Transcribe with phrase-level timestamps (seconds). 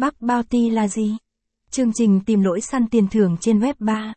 [0.00, 1.16] Bắc Bounty là gì?
[1.70, 4.14] Chương trình tìm lỗi săn tiền thưởng trên web 3.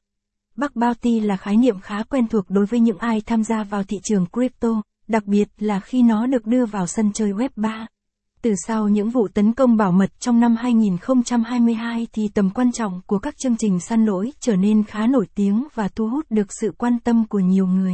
[0.56, 3.84] Bắc Bounty là khái niệm khá quen thuộc đối với những ai tham gia vào
[3.84, 7.88] thị trường crypto, đặc biệt là khi nó được đưa vào sân chơi web 3.
[8.42, 13.02] Từ sau những vụ tấn công bảo mật trong năm 2022 thì tầm quan trọng
[13.06, 16.48] của các chương trình săn lỗi trở nên khá nổi tiếng và thu hút được
[16.62, 17.94] sự quan tâm của nhiều người.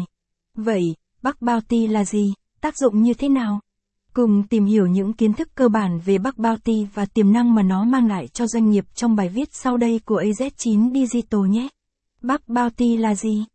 [0.56, 0.84] Vậy,
[1.22, 2.34] Bắc Bounty là gì?
[2.62, 3.60] Tác dụng như thế nào?
[4.18, 7.64] Cùng tìm hiểu những kiến thức cơ bản về Bắc Bounty và tiềm năng mà
[7.64, 11.68] nó mang lại cho doanh nghiệp trong bài viết sau đây của AZ9 Digital nhé.
[12.22, 13.46] Bắc Bounty là gì?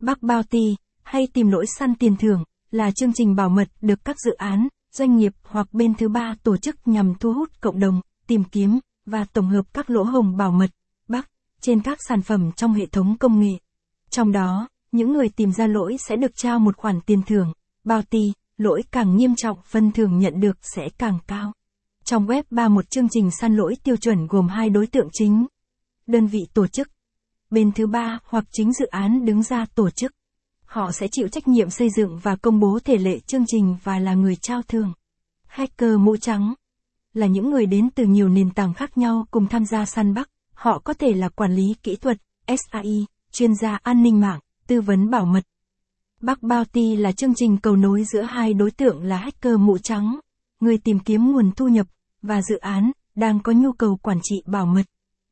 [0.00, 4.16] Bắc Bounty, hay tìm lỗi săn tiền thưởng, là chương trình bảo mật được các
[4.20, 8.00] dự án, doanh nghiệp hoặc bên thứ ba tổ chức nhằm thu hút cộng đồng,
[8.26, 10.70] tìm kiếm và tổng hợp các lỗ hồng bảo mật,
[11.08, 11.30] Bắc,
[11.60, 13.58] trên các sản phẩm trong hệ thống công nghệ.
[14.10, 17.52] Trong đó, những người tìm ra lỗi sẽ được trao một khoản tiền thưởng,
[17.84, 21.52] bounty, lỗi càng nghiêm trọng phần thưởng nhận được sẽ càng cao.
[22.04, 25.46] Trong web 3 một chương trình săn lỗi tiêu chuẩn gồm hai đối tượng chính.
[26.06, 26.88] Đơn vị tổ chức.
[27.50, 30.12] Bên thứ ba hoặc chính dự án đứng ra tổ chức.
[30.64, 33.98] Họ sẽ chịu trách nhiệm xây dựng và công bố thể lệ chương trình và
[33.98, 34.92] là người trao thưởng.
[35.46, 36.54] Hacker mũ trắng.
[37.12, 40.28] Là những người đến từ nhiều nền tảng khác nhau cùng tham gia săn bắt.
[40.54, 44.80] Họ có thể là quản lý kỹ thuật, SAI, chuyên gia an ninh mạng, tư
[44.80, 45.44] vấn bảo mật,
[46.22, 50.20] Bắc Bounty là chương trình cầu nối giữa hai đối tượng là hacker mũ trắng,
[50.60, 51.86] người tìm kiếm nguồn thu nhập,
[52.22, 54.82] và dự án, đang có nhu cầu quản trị bảo mật.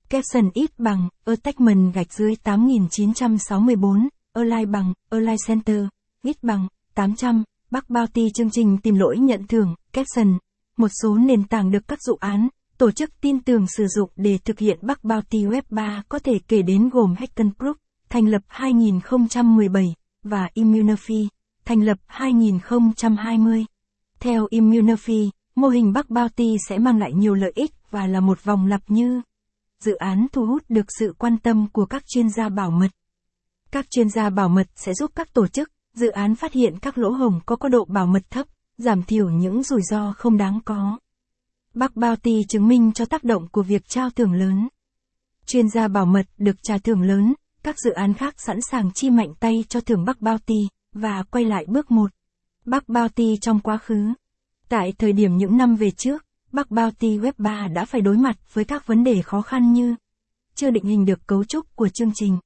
[0.09, 5.85] Caption ít bằng, attachment gạch dưới 8964, align bằng, align center,
[6.23, 10.39] ít bằng, 800, Bắc Bounty chương trình tìm lỗi nhận thưởng, caption.
[10.77, 14.39] Một số nền tảng được các dự án, tổ chức tin tưởng sử dụng để
[14.45, 17.77] thực hiện Bắc Bounty Web 3 có thể kể đến gồm Hacken Group
[18.09, 19.95] thành lập 2017
[20.29, 21.29] và ImmunoFi
[21.65, 23.65] thành lập 2020.
[24.21, 28.45] Theo ImmunoFi mô hình Bắc Bounty sẽ mang lại nhiều lợi ích và là một
[28.45, 29.23] vòng lặp như
[29.81, 32.89] dự án thu hút được sự quan tâm của các chuyên gia bảo mật.
[33.71, 36.99] Các chuyên gia bảo mật sẽ giúp các tổ chức, dự án phát hiện các
[36.99, 38.47] lỗ hổng có có độ bảo mật thấp,
[38.79, 40.99] giảm thiểu những rủi ro không đáng có.
[41.75, 44.69] Bắc Bounty chứng minh cho tác động của việc trao thưởng lớn.
[45.47, 47.35] Chuyên gia bảo mật được trả thưởng lớn,
[47.69, 51.45] các dự án khác sẵn sàng chi mạnh tay cho thưởng Bắc Bounty, và quay
[51.45, 52.11] lại bước một.
[52.65, 54.13] Bắc Bounty trong quá khứ.
[54.69, 58.37] Tại thời điểm những năm về trước, Bắc Bounty Web 3 đã phải đối mặt
[58.53, 59.95] với các vấn đề khó khăn như
[60.55, 62.39] chưa định hình được cấu trúc của chương trình,